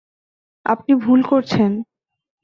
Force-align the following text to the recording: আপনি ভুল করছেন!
আপনি 0.65 0.91
ভুল 1.03 1.19
করছেন! 1.23 1.71